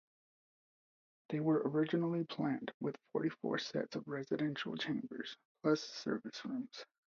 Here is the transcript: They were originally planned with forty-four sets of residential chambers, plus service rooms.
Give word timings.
They 1.29 1.39
were 1.39 1.61
originally 1.63 2.23
planned 2.23 2.71
with 2.79 2.97
forty-four 3.11 3.59
sets 3.59 3.95
of 3.95 4.07
residential 4.07 4.75
chambers, 4.75 5.37
plus 5.61 5.79
service 5.81 6.43
rooms. 6.43 6.85